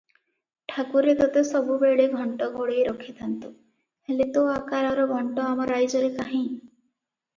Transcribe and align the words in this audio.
ଠାକୁରେ 0.71 1.11
ତତେ 1.19 1.43
ସବୁବେଳେ 1.49 2.07
ଘଣ୍ଟ 2.21 2.47
ଘୋଡ଼େଇ 2.55 2.85
ରଖିଥାନ୍ତୁ, 2.89 3.53
ହେଲେ 4.11 4.27
ତୋ 4.39 4.47
ଆକାରର 4.55 5.07
ଘଣ୍ଟ 5.13 5.45
ଆମ 5.51 5.69
ରାଇଜରେ 5.75 6.09
କାହିଁ? 6.17 6.45